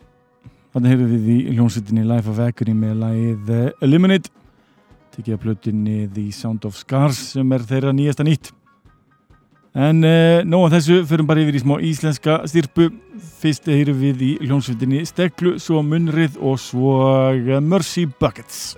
Þannig 0.72 0.94
heyrðum 0.94 1.10
við 1.12 1.26
í 1.32 1.56
hljómsveitinni 1.56 2.04
Life 2.08 2.32
of 2.32 2.40
Agony 2.40 2.76
með 2.76 2.94
lagið 3.02 3.52
Eliminate. 3.84 4.32
Tekið 5.16 5.36
að 5.36 5.42
plötinni 5.44 5.98
The 6.12 6.30
Sound 6.36 6.68
of 6.68 6.78
Scars 6.80 7.20
sem 7.34 7.52
er 7.56 7.66
þeirra 7.68 7.92
nýjasta 7.96 8.28
nýtt. 8.28 8.52
En 9.76 10.00
uh, 10.08 10.40
nóg 10.48 10.70
að 10.70 10.78
þessu 10.78 11.02
förum 11.10 11.28
bara 11.28 11.44
yfir 11.44 11.58
í 11.60 11.64
smá 11.66 11.76
íslenska 11.84 12.38
styrpu 12.48 12.88
fyrst 13.42 13.68
heyrum 13.68 14.00
við 14.00 14.24
í 14.24 14.32
hljómsveitinni 14.46 15.04
Steklu, 15.08 15.58
svo 15.60 15.84
Munrið 15.84 16.40
og 16.40 16.62
svo 16.64 16.96
Mercy 17.60 18.08
Buckets 18.08 18.76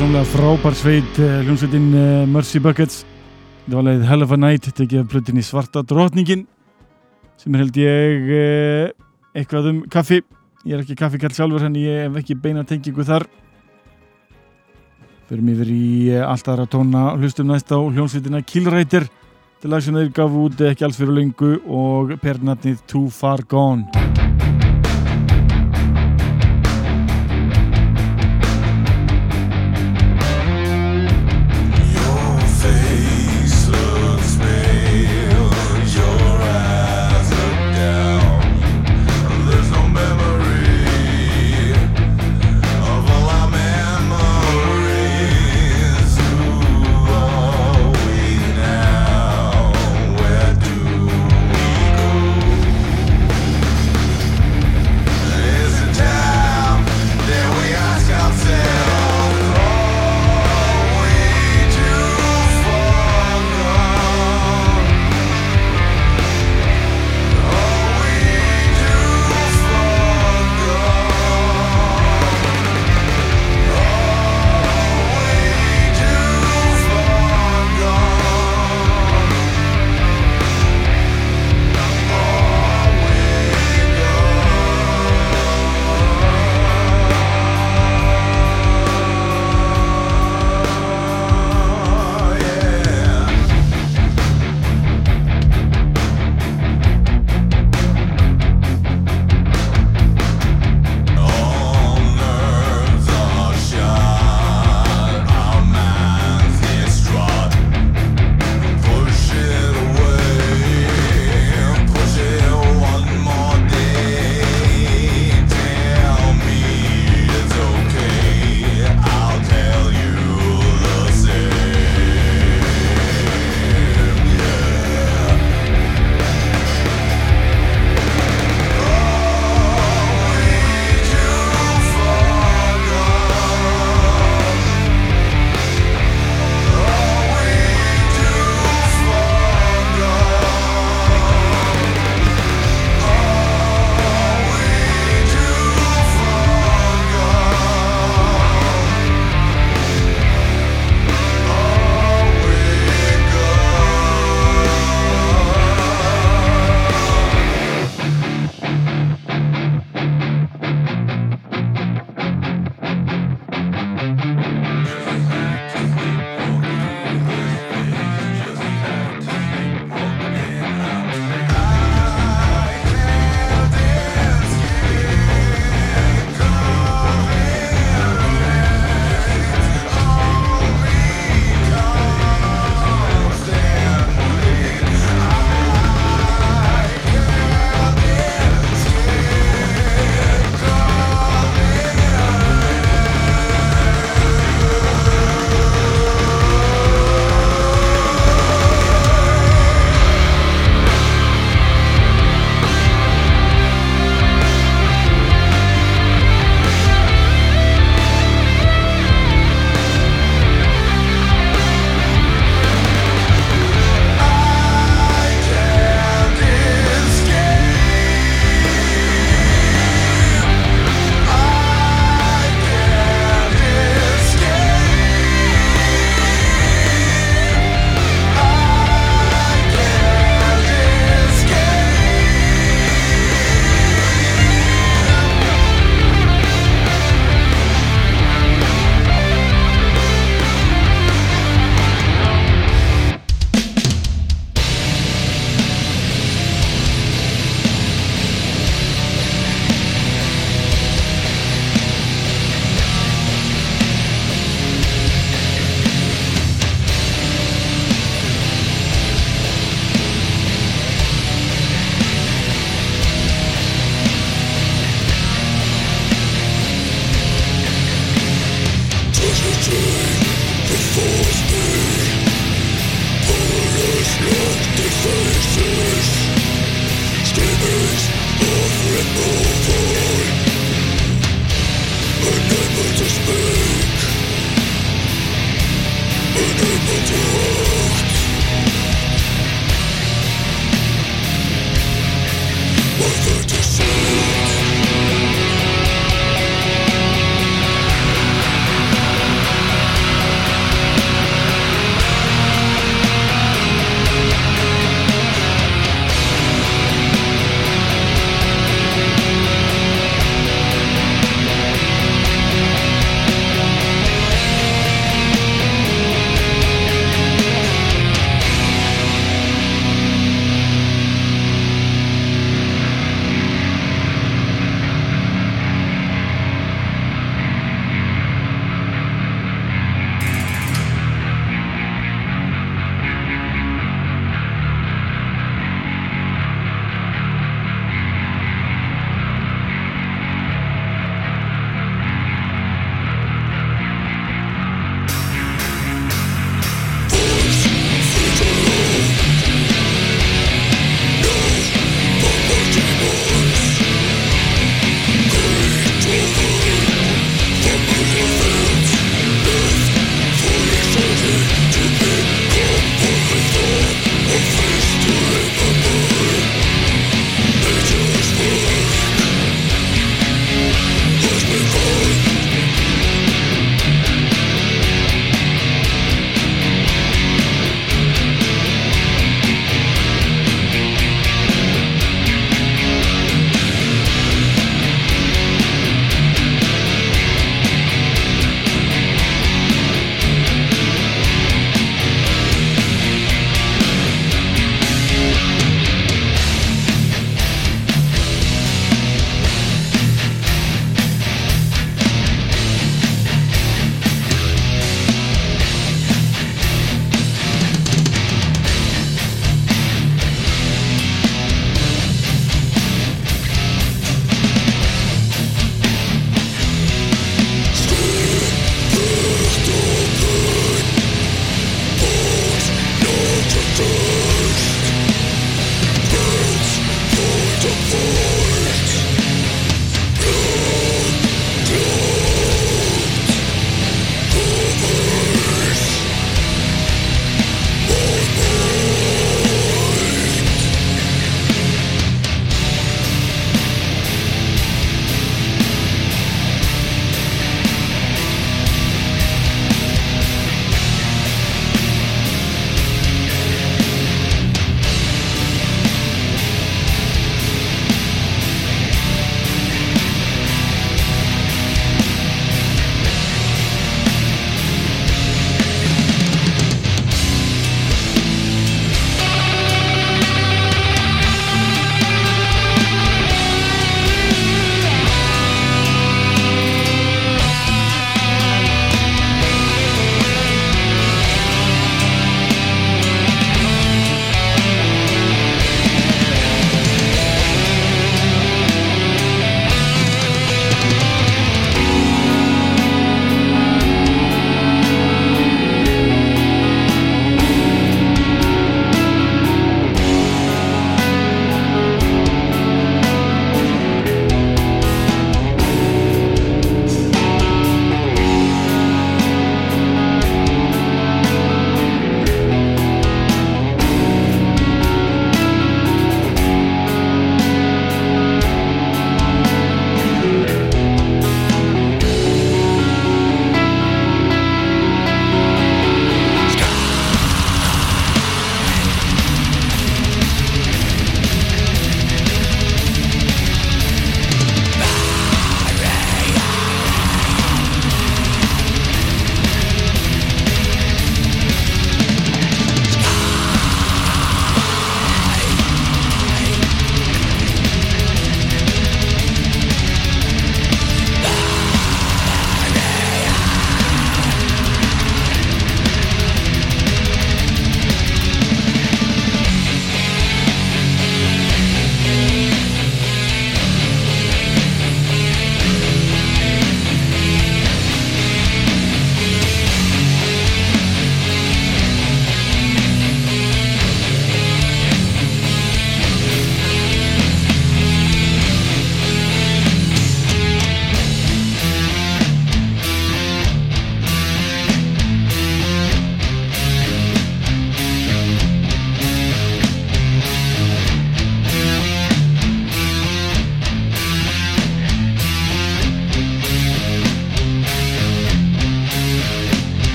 Gjörsamlega 0.00 0.28
frábær 0.32 0.72
sveit 0.72 1.18
eh, 1.20 1.42
hljómsveitin 1.44 1.88
uh, 1.92 2.04
Mercy 2.24 2.56
Buckets. 2.56 3.02
Þetta 3.66 3.76
var 3.76 3.84
leið 3.84 4.04
Hell 4.08 4.24
of 4.24 4.30
a 4.32 4.38
Night 4.40 4.68
tekið 4.78 5.02
af 5.02 5.10
plötinni 5.12 5.42
Svarta 5.44 5.82
drotningin 5.84 6.46
sem 7.36 7.52
er 7.52 7.60
held 7.60 7.76
ég 7.76 8.30
uh, 8.32 9.10
eitthvað 9.36 9.68
um 9.68 9.82
kaffi. 9.92 10.22
Ég 10.64 10.72
er 10.72 10.86
ekki 10.86 10.96
kaffikall 10.96 11.36
sjálfur 11.36 11.66
henni 11.66 11.84
ég 11.84 12.06
hef 12.06 12.16
ekki 12.22 12.38
beina 12.40 12.64
tengingu 12.64 13.04
þar. 13.04 13.28
Mig 15.36 15.60
verið 15.60 15.76
í 15.76 16.16
allt 16.16 16.48
aðra 16.48 16.64
tóna 16.78 17.04
hlustum 17.18 17.52
næst 17.52 17.68
á 17.68 17.76
hljómsveitina 17.76 18.40
Killrætir 18.40 19.04
til 19.60 19.68
að 19.68 19.84
sem 19.84 20.00
þeir 20.00 20.14
gaf 20.16 20.40
út 20.46 20.64
ekki 20.70 20.88
alls 20.88 21.02
fyrir 21.02 21.18
lengu 21.20 21.58
og 21.68 22.16
pernatnið 22.24 22.80
Too 22.88 23.12
Far 23.12 23.44
Gone 23.44 24.19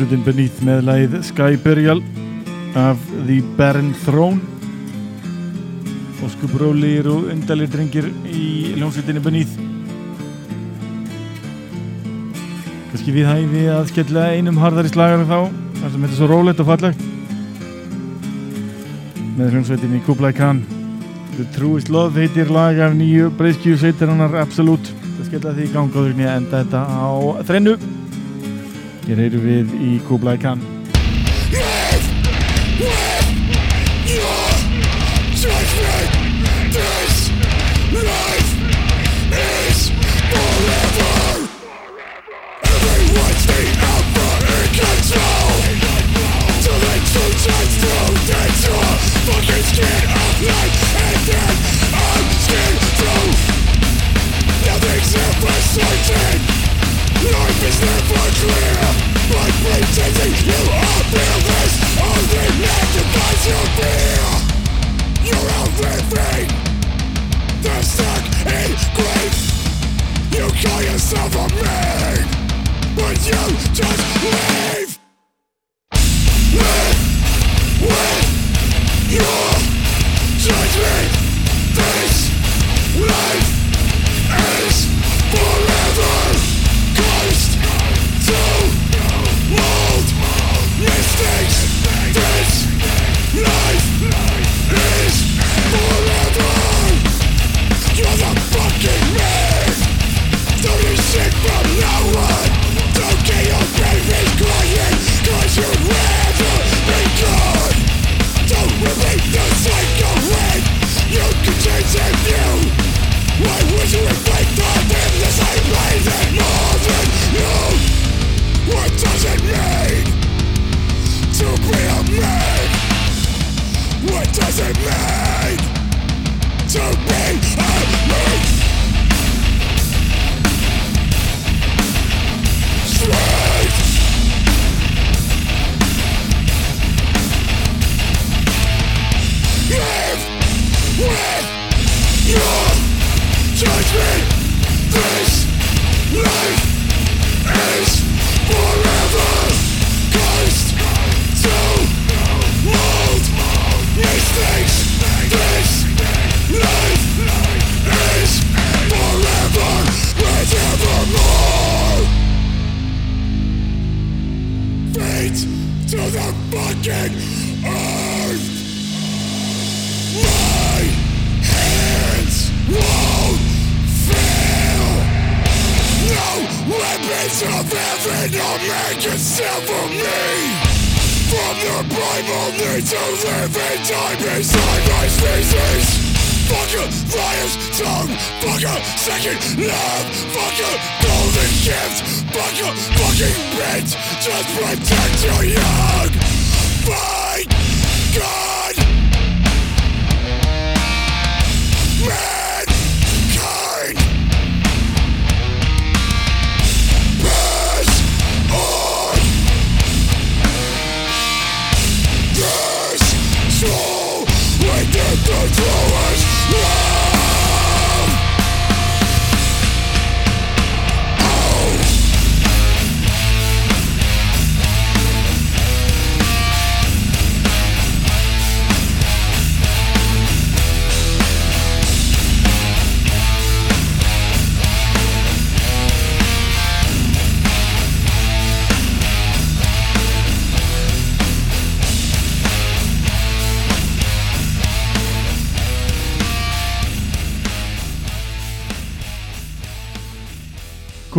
Jónsveitin 0.00 0.22
Beneath 0.24 0.60
með 0.64 0.78
lagið 0.88 1.14
Sky 1.28 1.58
Burial 1.60 1.98
af 2.78 3.02
The 3.26 3.42
Barren 3.58 3.90
Throne. 4.00 4.40
Óskubrólir 6.24 7.04
og 7.12 7.26
undalir 7.34 7.68
drengir 7.68 8.08
í 8.24 8.72
Jónsveitinni 8.80 9.20
Beneath. 9.20 9.52
Kanski 12.94 13.12
við 13.18 13.28
hæfi 13.28 13.66
að 13.74 13.92
skella 13.92 14.24
einum 14.32 14.62
harðari 14.62 14.94
slagar 14.94 15.28
þá 15.28 15.52
þar 15.52 15.92
sem 15.92 16.00
þetta 16.00 16.12
er 16.14 16.16
svo 16.22 16.32
rólegt 16.32 16.64
og 16.64 16.72
fallegt. 16.72 17.06
Með 19.36 19.52
hljómsveitinni 19.52 20.04
Kublai 20.08 20.32
Khan. 20.32 20.64
The 21.36 21.44
Truest 21.58 21.92
Love 21.92 22.16
heitir 22.16 22.48
lag 22.48 22.80
af 22.80 22.96
nýju 22.96 23.34
breyskju 23.36 23.76
sveitarinnar 23.76 24.40
Absolute. 24.46 24.96
Það 25.18 25.34
skella 25.34 25.58
því 25.58 25.68
í 25.68 25.74
gangáður 25.76 26.14
en 26.16 26.28
enda 26.40 26.64
þetta 26.64 26.86
á 26.88 27.12
þrennu 27.44 27.89
hér 29.10 29.24
heyrum 29.24 29.42
við 29.42 29.72
í 29.82 29.94
Kublai 30.06 30.36
Khan 30.38 30.60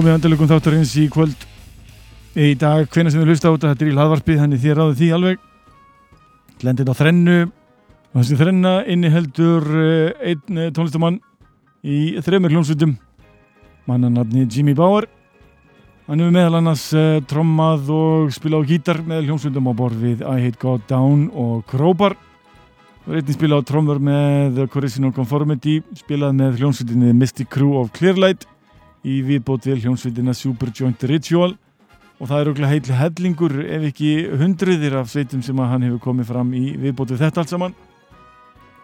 komið 0.01 0.15
andalögum 0.17 0.47
þáttarins 0.49 0.91
í 0.97 1.03
kvöld. 1.13 1.43
Í 2.33 2.55
dag, 2.57 2.87
hvenær 2.89 3.13
sem 3.13 3.21
við 3.21 3.35
hlusta 3.35 3.51
á 3.51 3.53
þetta 3.53 3.69
þetta 3.69 3.83
er 3.83 3.89
í 3.91 3.93
hlaðvarpi, 3.93 4.37
þannig 4.39 4.61
þér 4.63 4.79
ráðu 4.79 4.95
því 4.97 5.09
alveg. 5.13 5.41
Lendið 6.65 6.89
á 6.89 6.95
þrennu. 6.97 7.35
Og 8.09 8.15
þessi 8.17 8.37
þrenna 8.39 8.71
inni 8.89 9.11
heldur 9.13 9.67
einn 10.25 10.57
eh, 10.57 10.71
tónlistamann 10.73 11.19
í 11.85 11.97
þreymur 12.17 12.55
hljómsveitum. 12.55 12.95
Mannanarni 13.85 14.47
Jimmy 14.47 14.73
Bauer. 14.73 15.05
Hann 16.07 16.23
hefur 16.23 16.33
meðal 16.33 16.57
annars 16.63 16.87
uh, 16.97 17.19
trommað 17.29 17.91
og 17.93 18.33
spilað 18.33 18.65
á 18.65 18.69
gítar 18.71 19.01
með 19.05 19.27
hljómsveitum 19.27 19.69
á 19.69 19.73
borð 19.83 20.01
við 20.01 20.23
I 20.25 20.47
Hate 20.47 20.61
God 20.63 20.87
Down 20.89 21.27
og 21.29 21.61
Crowbar. 21.69 22.17
Og 23.05 23.19
einnig 23.19 23.37
spilað 23.37 23.61
á 23.61 23.69
trommur 23.69 24.01
með 24.01 24.63
Correction 24.73 25.11
of 25.11 25.13
Conformity 25.19 25.83
spilað 26.01 26.33
með 26.41 26.57
hljómsveitinni 26.57 27.13
Mystic 27.21 27.53
Crew 27.53 27.77
of 27.83 27.93
Clearlight 27.93 28.49
í 29.07 29.19
viðbót 29.25 29.67
við 29.69 29.85
hljómsveitina 29.85 30.35
Superjoint 30.37 31.03
Ritual. 31.09 31.53
Og 32.21 32.29
það 32.29 32.37
er 32.37 32.49
auðvitað 32.49 32.71
heitli 32.71 32.97
hellingur 32.99 33.53
ef 33.65 33.85
ekki 33.89 34.09
hundruðir 34.37 34.97
af 34.99 35.09
sveitum 35.09 35.41
sem 35.41 35.57
hann 35.57 35.87
hefur 35.87 36.03
komið 36.03 36.29
fram 36.29 36.51
í 36.53 36.75
viðbót 36.77 37.15
við 37.15 37.23
þetta 37.25 37.41
allt 37.41 37.53
saman. 37.53 37.77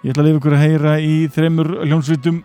Ég 0.01 0.13
ætla 0.13 0.23
að 0.23 0.29
lifa 0.29 0.41
ykkur 0.41 0.55
að 0.57 0.63
heyra 0.63 0.93
í 1.01 1.15
þremur 1.33 1.73
hljómsveitum. 1.83 2.39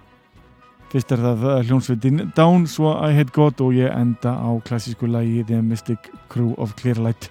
Fyrst 0.92 1.14
er 1.14 1.22
það 1.24 1.46
hljónsveitin 1.70 2.24
Down, 2.36 2.66
svo 2.68 2.92
I 2.92 3.14
Hate 3.16 3.32
God 3.32 3.60
og 3.64 3.72
ég 3.76 3.88
enda 3.88 4.34
á 4.36 4.52
klassísku 4.66 5.08
lagi 5.08 5.40
The 5.48 5.62
Mystic 5.64 6.10
Crew 6.28 6.52
of 6.60 6.76
Clearlight. 6.76 7.30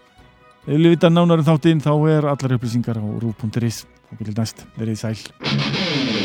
Ef 0.66 0.78
við 0.78 0.96
vita 0.96 1.10
nánar 1.10 1.42
um 1.42 1.46
þáttinn 1.46 1.82
þá 1.82 1.94
er 2.10 2.30
allar 2.34 2.58
upplýsingar 2.58 2.98
á 2.98 3.06
rú.is 3.06 3.86
og 4.12 4.18
byrjum 4.18 4.42
næst, 4.42 4.66
verið 4.78 5.02
sæl. 5.02 6.21